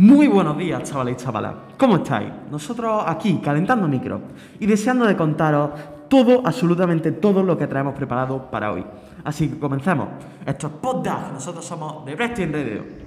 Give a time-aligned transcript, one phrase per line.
[0.00, 1.54] Muy buenos días, chavales y chavalas.
[1.76, 2.30] ¿Cómo estáis?
[2.50, 4.22] Nosotros aquí, calentando micro
[4.58, 5.72] y deseando de contaros
[6.08, 8.82] todo, absolutamente todo lo que traemos preparado para hoy.
[9.22, 10.08] Así que comencemos.
[10.46, 11.34] Esto es Poddag.
[11.34, 12.99] Nosotros somos de Preston Radio.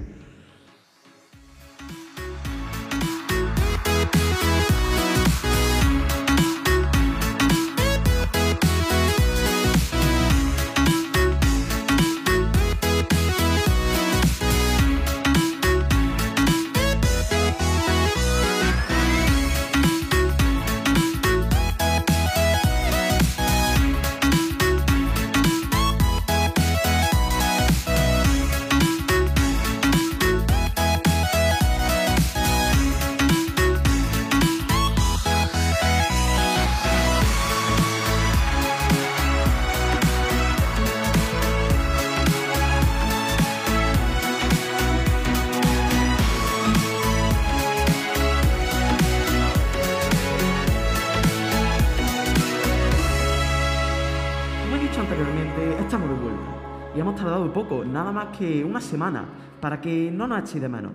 [57.63, 59.25] Poco, nada más que una semana,
[59.61, 60.91] para que no nos echéis de menos.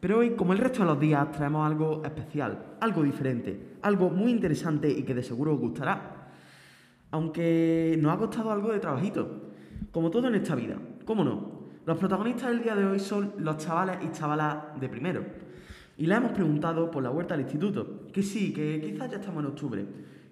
[0.00, 4.30] Pero hoy, como el resto de los días, traemos algo especial, algo diferente, algo muy
[4.30, 6.30] interesante y que de seguro os gustará.
[7.10, 9.52] Aunque nos ha costado algo de trabajito,
[9.90, 11.66] como todo en esta vida, ¿cómo no?
[11.84, 15.24] Los protagonistas del día de hoy son los chavales y chavalas de primero.
[15.98, 19.42] Y le hemos preguntado por la huerta del instituto, que sí, que quizás ya estamos
[19.44, 19.86] en octubre,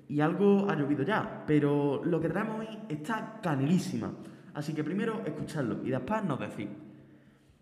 [0.09, 4.11] y algo ha llovido ya, pero lo que traemos hoy está canelísima.
[4.54, 6.69] Así que primero escuchadlo y después nos decís.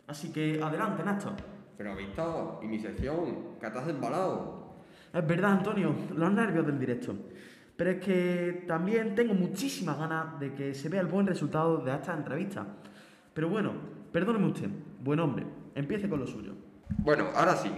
[0.07, 1.33] Así que adelante, Néstor.
[1.77, 3.57] Pero Víctor, ¿y mi sección?
[3.61, 4.77] ¿Qué te has embalado?
[5.13, 7.15] Es verdad, Antonio, los nervios del directo.
[7.77, 11.95] Pero es que también tengo muchísimas ganas de que se vea el buen resultado de
[11.95, 12.67] esta entrevista.
[13.33, 13.73] Pero bueno,
[14.13, 14.69] perdóneme usted,
[15.03, 16.53] buen hombre, empiece con lo suyo.
[16.99, 17.71] Bueno, ahora sí.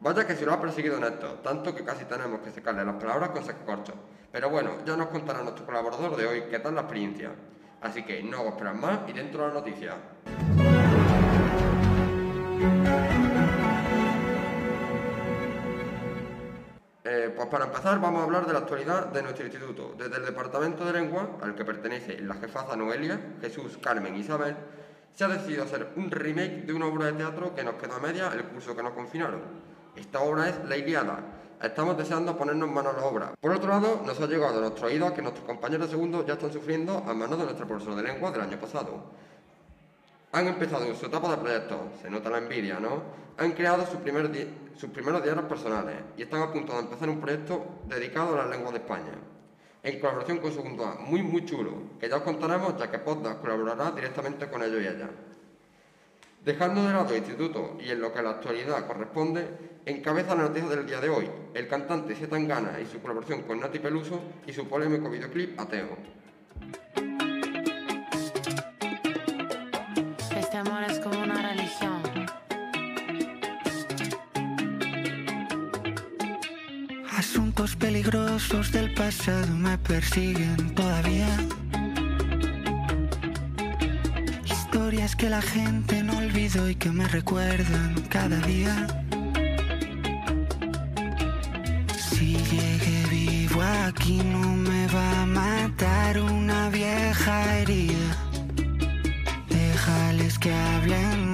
[0.00, 3.30] Vaya que se lo ha perseguido Néstor, tanto que casi tenemos que sacarle las palabras
[3.30, 3.94] con corcho.
[4.30, 7.32] Pero bueno, ya nos contará nuestro colaborador de hoy qué tal la experiencia.
[7.80, 9.96] Así que no hago esperar más y dentro de la noticia.
[17.08, 19.94] Eh, pues para empezar vamos a hablar de la actualidad de nuestro instituto.
[19.96, 24.56] Desde el Departamento de Lengua, al que pertenece la jefaza Noelia, Jesús, Carmen y Isabel,
[25.14, 28.00] se ha decidido hacer un remake de una obra de teatro que nos quedó a
[28.00, 29.40] media el curso que nos confinaron.
[29.94, 31.20] Esta obra es La Iliada.
[31.62, 33.34] Estamos deseando ponernos manos a la obra.
[33.40, 36.34] Por otro lado, nos ha llegado a nuestro oído que nuestros compañeros de segundo ya
[36.34, 39.04] están sufriendo a manos de nuestro profesor de lengua del año pasado.
[40.32, 43.02] Han empezado su etapa de proyectos, se nota la envidia, ¿no?
[43.38, 44.30] Han creado sus, primer
[44.76, 48.50] sus primeros diarios personales y están a punto de empezar un proyecto dedicado a las
[48.50, 49.14] lenguas de España,
[49.82, 53.36] en colaboración con Segundo A, muy muy chulo, que ya os contaremos ya que Poddas
[53.36, 55.10] colaborará directamente con ellos y ellas.
[56.46, 59.48] Dejando de lado el instituto y en lo que a la actualidad corresponde,
[59.84, 63.80] encabeza la noticia del día de hoy, el cantante Zetangana y su colaboración con Nati
[63.80, 65.96] Peluso y su polémico videoclip Ateo.
[70.36, 72.00] Este amor es como una religión.
[77.10, 81.26] Asuntos peligrosos del pasado me persiguen todavía.
[85.06, 88.88] Historias que la gente no olvidó y que me recuerdan cada día.
[91.96, 98.16] Si llegué vivo aquí no me va a matar una vieja herida.
[99.48, 101.25] Déjales que hablen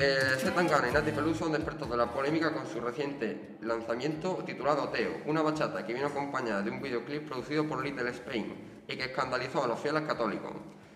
[0.00, 5.22] Eh, Zetangana y Nati Peluso han despertado la polémica con su reciente lanzamiento titulado Ateo,
[5.26, 9.64] una bachata que vino acompañada de un videoclip producido por Little Spain y que escandalizó
[9.64, 10.52] a los fieles católicos.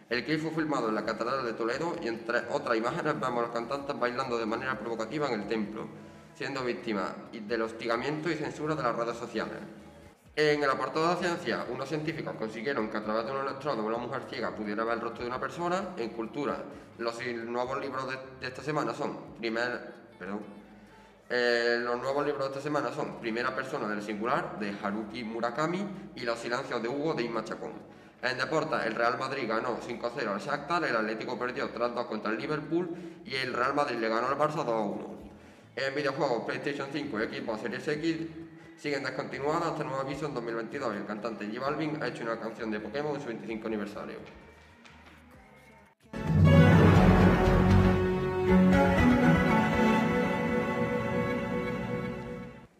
[0.08, 3.42] El clip fue filmado en la Catedral de Toledo y entre otras imágenes vemos a
[3.42, 5.88] los cantantes bailando de manera provocativa en el templo,
[6.36, 9.58] siendo víctimas del hostigamiento y censura de las redes sociales.
[10.34, 13.98] En el apartado de ciencia, unos científicos consiguieron que a través de un electrodo una
[13.98, 15.90] mujer ciega pudiera ver el rostro de una persona.
[15.98, 16.56] En cultura,
[16.96, 20.40] los nuevos libros de, esta semana son primer, perdón,
[21.28, 25.86] eh, los nuevos libros de esta semana son Primera persona del singular de Haruki Murakami
[26.16, 27.72] y Los silencios de Hugo de Inma Chacón.
[28.22, 32.38] En deportes, el Real Madrid ganó 5-0 al Shakhtar, el Atlético perdió 3-2 contra el
[32.38, 32.88] Liverpool
[33.24, 35.06] y el Real Madrid le ganó al Barça 2-1.
[35.76, 38.26] En videojuegos, PlayStation 5 y Xbox Series X
[38.76, 42.38] siguen descontinuadas hasta nuevo aviso en 2022 y el cantante J Balvin ha hecho una
[42.38, 44.18] canción de Pokémon en su 25 aniversario.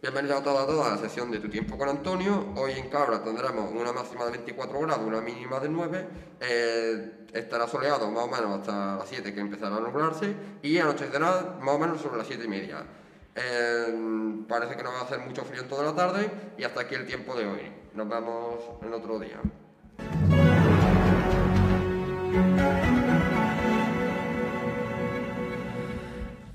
[0.03, 2.53] Bienvenidos a todas a la sesión de Tu Tiempo con Antonio.
[2.57, 6.09] Hoy en Cabra tendremos una máxima de 24 grados, una mínima de 9.
[6.41, 11.57] Eh, estará soleado más o menos hasta las 7 que empezará a nublarse y anochecerá
[11.61, 12.85] más o menos sobre las 7 y media.
[13.35, 16.83] Eh, parece que no va a hacer mucho frío en toda la tarde y hasta
[16.83, 17.61] aquí el tiempo de hoy.
[17.95, 19.41] Nos vemos en otro día.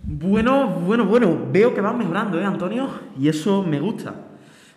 [0.03, 2.89] Bueno, bueno, bueno, veo que vas mejorando, ¿eh, Antonio?
[3.17, 4.13] Y eso me gusta.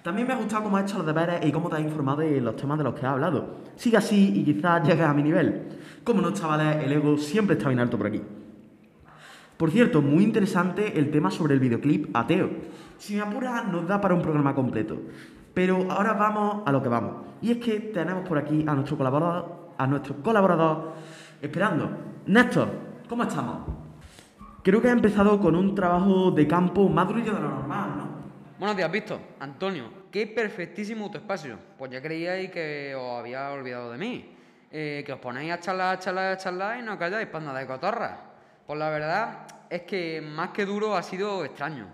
[0.03, 2.41] También me ha gustado cómo has hecho los deberes y cómo te has informado de
[2.41, 3.57] los temas de los que has hablado.
[3.77, 5.69] Sigue así y quizás llegues a mi nivel.
[6.05, 8.23] Como no, chavales, el ego siempre está bien alto por aquí.
[9.61, 12.49] Por cierto, muy interesante el tema sobre el videoclip Ateo.
[12.97, 14.97] Si me apuras, nos da para un programa completo.
[15.53, 17.27] Pero ahora vamos a lo que vamos.
[17.43, 20.95] Y es que tenemos por aquí a nuestro colaborador, a nuestro colaborador
[21.43, 21.91] esperando.
[22.25, 22.71] Néstor,
[23.07, 23.59] ¿cómo estamos?
[24.63, 28.09] Creo que ha empezado con un trabajo de campo más durillo de lo normal, ¿no?
[28.59, 29.21] Buenos días, Víctor.
[29.41, 31.59] Antonio, qué perfectísimo tu espacio.
[31.77, 34.37] Pues ya creíais que os había olvidado de mí.
[34.73, 37.59] Eh, que os ponéis a charlar, a charlar, a charlar y no calláis para nada
[37.59, 38.30] de cotorra.
[38.71, 41.89] Pues la verdad es que más que duro ha sido extraño.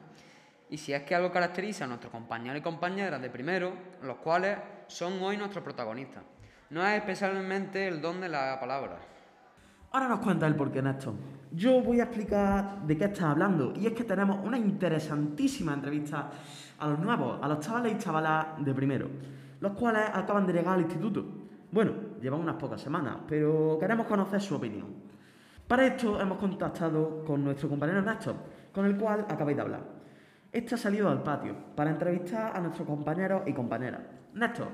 [0.68, 4.58] Y si es que algo caracteriza a nuestros compañeros y compañeras de primero, los cuales
[4.86, 6.22] son hoy nuestros protagonistas.
[6.68, 8.98] No es especialmente el don de la palabra.
[9.90, 11.14] Ahora nos cuenta el porqué, Néstor.
[11.50, 13.72] Yo voy a explicar de qué estás hablando.
[13.74, 16.28] Y es que tenemos una interesantísima entrevista
[16.78, 19.08] a los nuevos, a los chavales y chavalas de primero,
[19.60, 21.24] los cuales acaban de llegar al instituto.
[21.72, 25.05] Bueno, llevan unas pocas semanas, pero queremos conocer su opinión.
[25.66, 28.36] Para esto hemos contactado con nuestro compañero Néstor,
[28.72, 29.80] con el cual acabáis de hablar.
[30.52, 34.00] Este ha salido al patio para entrevistar a nuestros compañeros y compañeras.
[34.34, 34.68] Néstor,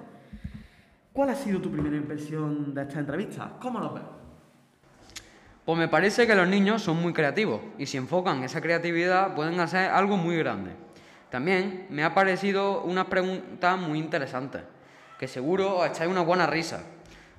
[1.13, 3.53] ¿cuál ha sido tu primera impresión de esta entrevista?
[3.59, 4.03] ¿Cómo lo ves?
[5.65, 9.61] Pues me parece que los niños son muy creativos y si enfocan esa creatividad pueden
[9.61, 10.73] hacer algo muy grande.
[11.31, 14.63] También me ha parecido unas preguntas muy interesantes,
[15.19, 16.83] que seguro os echáis una buena risa.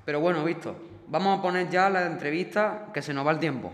[0.06, 0.76] Pero bueno, visto,
[1.14, 3.72] vamos a poner ya la entrevista que se nos va el tiempo.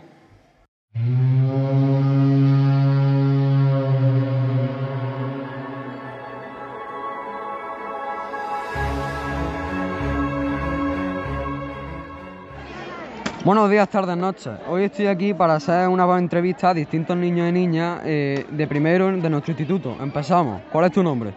[13.46, 14.52] Buenos días, tardes, noches.
[14.68, 19.16] Hoy estoy aquí para hacer una entrevista a distintos niños y niñas eh, de primero
[19.16, 19.96] de nuestro instituto.
[20.02, 20.62] Empezamos.
[20.70, 21.34] ¿Cuál es tu nombre?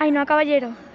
[0.00, 0.85] Ainhoa Caballero.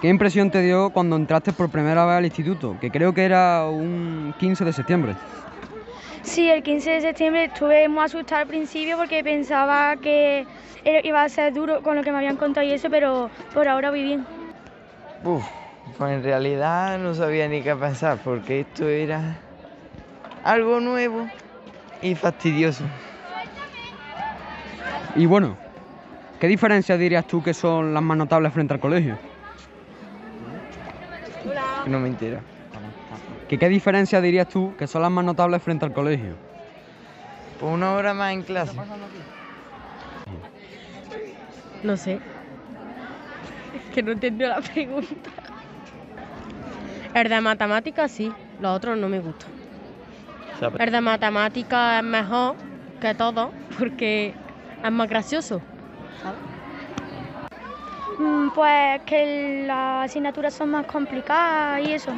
[0.00, 2.74] ¿Qué impresión te dio cuando entraste por primera vez al instituto?
[2.80, 5.14] Que creo que era un 15 de septiembre.
[6.22, 10.46] Sí, el 15 de septiembre estuve muy asustada al principio porque pensaba que
[11.04, 13.90] iba a ser duro con lo que me habían contado y eso, pero por ahora
[13.90, 14.26] voy bien.
[15.22, 15.46] Uf,
[15.98, 19.38] pues en realidad no sabía ni qué pensar porque esto era
[20.44, 21.28] algo nuevo
[22.00, 22.84] y fastidioso.
[25.14, 25.58] Y bueno,
[26.38, 29.29] ¿qué diferencias dirías tú que son las más notables frente al colegio?
[31.90, 32.40] No me entera.
[33.48, 36.36] ¿Que ¿Qué diferencias dirías tú que son las más notables frente al colegio?
[37.58, 38.76] Pues una hora más en clase.
[41.82, 42.20] No sé.
[43.74, 45.30] Es que no entiendo la pregunta.
[47.12, 49.50] El de matemáticas sí, los otros no me gustan.
[50.78, 52.54] El de matemáticas es mejor
[53.00, 54.32] que todo porque
[54.84, 55.58] es más gracioso.
[55.58, 56.49] Mm,
[58.54, 62.12] Pues que las asignaturas son más complicadas y eso.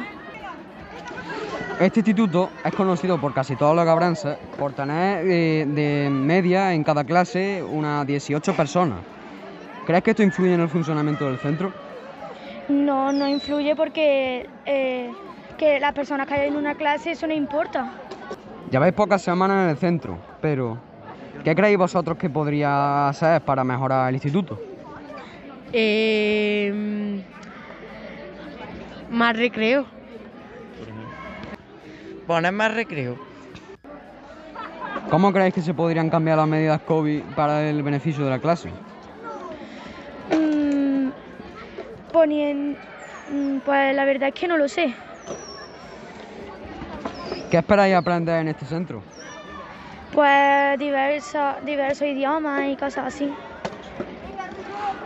[1.79, 6.83] Este instituto es conocido por casi todos los cabrenses por tener eh, de media en
[6.83, 8.99] cada clase unas 18 personas.
[9.85, 11.71] ¿Crees que esto influye en el funcionamiento del centro?
[12.67, 15.09] No, no influye porque eh,
[15.57, 17.91] que las personas que hay en una clase eso no importa.
[18.69, 20.77] Lleváis pocas semanas en el centro, pero
[21.43, 24.72] ¿qué creéis vosotros que podría hacer para mejorar el instituto?
[25.73, 26.71] Eh,
[29.09, 29.85] más recreo.
[32.27, 33.17] Poner más recreo.
[35.09, 38.69] ¿Cómo creéis que se podrían cambiar las medidas COVID para el beneficio de la clase?
[40.31, 41.09] Mm,
[42.11, 42.77] Ponien,
[43.31, 44.93] mm, pues la verdad es que no lo sé.
[47.49, 49.01] ¿Qué esperáis aprender en este centro?
[50.13, 53.31] Pues diversos, diversos idiomas y cosas así.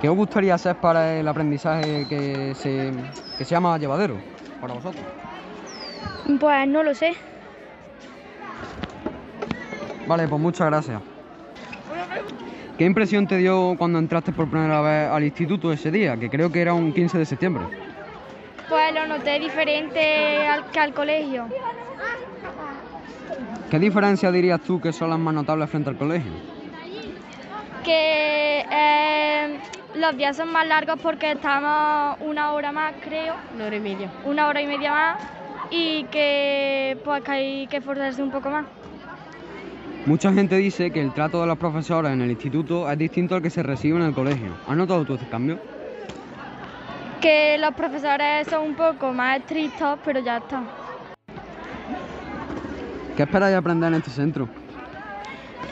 [0.01, 2.91] ¿Qué os gustaría hacer para el aprendizaje que, se,
[3.37, 4.17] que sea más llevadero
[4.61, 5.03] para vosotros?
[6.39, 7.13] Pues no lo sé.
[10.07, 11.01] Vale, pues muchas gracias.
[12.77, 16.15] ¿Qué impresión te dio cuando entraste por primera vez al instituto ese día?
[16.15, 17.63] Que creo que era un 15 de septiembre.
[18.69, 21.47] Pues lo noté diferente al, que al colegio.
[23.71, 26.31] ¿Qué diferencia dirías tú que son las más notables frente al colegio?
[27.83, 29.59] Que eh,
[29.97, 33.35] los días son más largos porque estamos una hora más, creo.
[33.55, 34.11] Una hora y media.
[34.25, 35.23] Una hora y media más.
[35.69, 38.65] Y que pues que hay que esforzarse un poco más.
[40.05, 43.41] Mucha gente dice que el trato de los profesores en el instituto es distinto al
[43.41, 44.53] que se recibe en el colegio.
[44.67, 45.59] ¿Has notado tú ese cambio?
[47.19, 50.63] Que los profesores son un poco más estrictos, pero ya está.
[53.17, 54.47] ¿Qué esperáis aprender en este centro?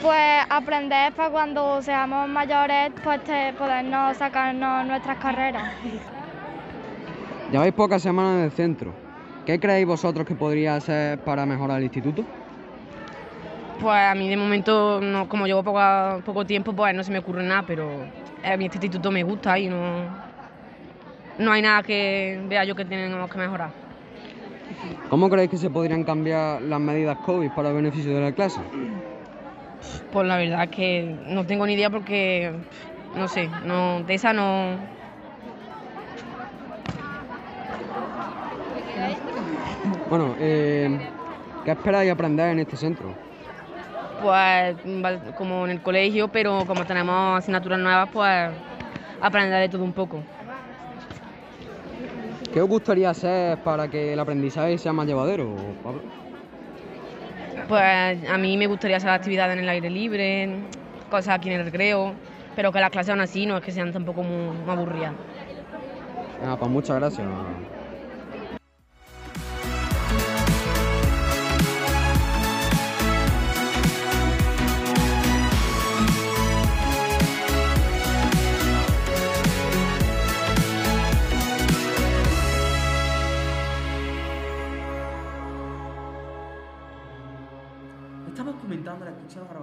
[0.02, 5.72] Pues aprender para cuando seamos mayores, pues te- podernos sacarnos nuestras carreras.
[7.50, 8.92] Lleváis pocas semanas en el centro.
[9.46, 12.24] ¿Qué creéis vosotros que podría hacer para mejorar el instituto?
[13.80, 15.80] Pues a mí de momento, no, como llevo poco,
[16.24, 17.88] poco tiempo, pues no se me ocurre nada, pero
[18.44, 20.04] a mí este instituto me gusta y no,
[21.38, 23.70] no hay nada que vea yo que tenemos que mejorar.
[25.08, 28.60] ¿Cómo creéis que se podrían cambiar las medidas COVID para el beneficio de la clase?
[30.12, 32.52] Pues la verdad es que no tengo ni idea porque,
[33.14, 34.78] no sé, no, de esa no...
[40.08, 41.10] Bueno, eh,
[41.64, 43.14] ¿qué esperáis aprender en este centro?
[44.20, 44.76] Pues
[45.34, 48.50] como en el colegio, pero como tenemos asignaturas nuevas, pues
[49.20, 50.22] aprender de todo un poco.
[52.52, 56.00] ¿Qué os gustaría hacer para que el aprendizaje sea más llevadero, Pablo?
[57.68, 60.48] Pues a mí me gustaría hacer actividades en el aire libre,
[61.10, 62.14] cosas aquí en el recreo,
[62.54, 65.14] pero que las clases aún así no es que sean tampoco muy, aburridas.
[66.44, 67.26] Ah, pues muchas gracias.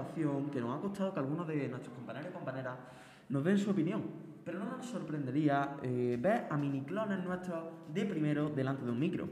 [0.03, 2.77] Grabación que nos ha costado que algunos de nuestros compañeros y compañeras
[3.29, 4.01] nos den su opinión.
[4.43, 9.27] Pero no nos sorprendería eh, ver a miniclones nuestros de primero delante de un micro.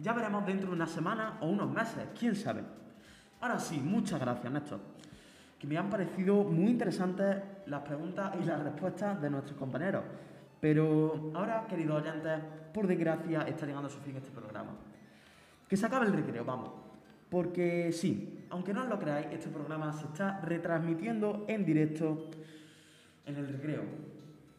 [0.00, 2.62] Ya veremos dentro de una semana o unos meses, quién sabe.
[3.40, 4.80] Ahora sí, muchas gracias, Néstor.
[5.58, 7.36] Que me han parecido muy interesantes
[7.66, 10.02] las preguntas y las respuestas de nuestros compañeros.
[10.60, 12.40] Pero ahora, queridos oyentes,
[12.74, 14.72] por desgracia está llegando a su fin este programa.
[15.68, 16.70] Que se acabe el recreo, vamos.
[17.30, 22.28] Porque sí, aunque no os lo creáis, este programa se está retransmitiendo en directo
[23.26, 23.82] en el recreo.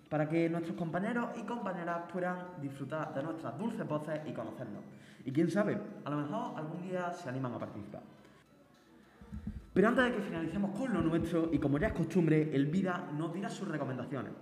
[0.10, 4.83] Para que nuestros compañeros y compañeras puedan disfrutar de nuestras dulces voces y conocernos.
[5.25, 8.01] Y quién sabe, a lo mejor algún día se animan a participar.
[9.74, 13.33] Pero antes de que finalicemos con lo nuestro, y como ya es costumbre, Elvira nos
[13.33, 14.33] dirá sus recomendaciones.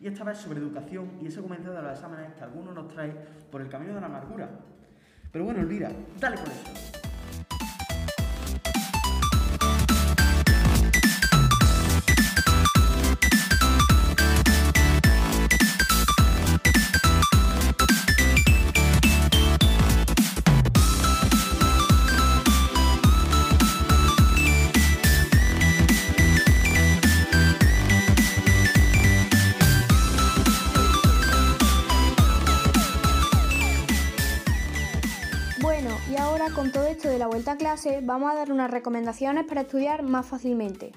[0.00, 3.10] Y esta vez sobre educación y ese comentario de los exámenes que algunos nos trae
[3.50, 4.48] por el camino de la amargura.
[5.32, 6.95] Pero bueno, Elvira, dale con eso.
[37.36, 40.92] Vuelta a clase, vamos a dar unas recomendaciones para estudiar más fácilmente.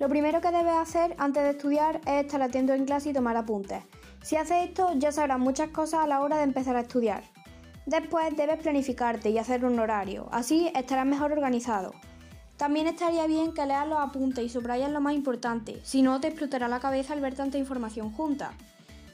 [0.00, 3.36] Lo primero que debes hacer antes de estudiar es estar atento en clase y tomar
[3.36, 3.84] apuntes.
[4.20, 7.22] Si haces esto, ya sabrás muchas cosas a la hora de empezar a estudiar.
[7.86, 11.92] Después debes planificarte y hacer un horario, así estarás mejor organizado.
[12.56, 16.26] También estaría bien que leas los apuntes y subrayas lo más importante, si no te
[16.26, 18.50] explotará la cabeza al ver tanta información junta.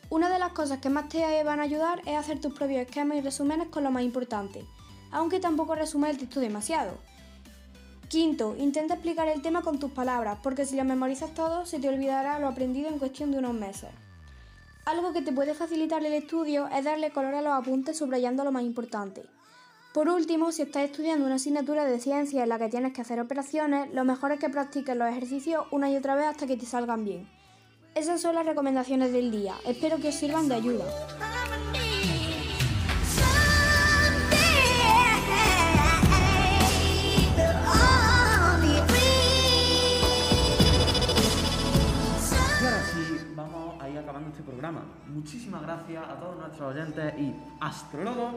[0.09, 3.19] Una de las cosas que más te van a ayudar es hacer tus propios esquemas
[3.19, 4.65] y resúmenes con lo más importante,
[5.15, 6.99] aunque tampoco resume el texto demasiado.
[8.09, 11.89] Quinto, intenta explicar el tema con tus palabras, porque si lo memorizas todo, se te
[11.89, 13.91] olvidará lo aprendido en cuestión de unos meses.
[14.85, 18.53] Algo que te puede facilitar el estudio es darle color a los apuntes subrayando lo
[18.53, 19.23] más importante.
[19.95, 23.21] Por último, si estás estudiando una asignatura de ciencia en la que tienes que hacer
[23.21, 26.67] operaciones, lo mejor es que practiques los ejercicios una y otra vez hasta que te
[26.67, 27.29] salgan bien.
[27.95, 29.55] Esas son las recomendaciones del día.
[29.65, 30.85] Espero que os sirvan de ayuda.
[44.05, 44.83] Acabando este programa.
[45.09, 48.35] Muchísimas gracias a todos nuestros oyentes y astrólogos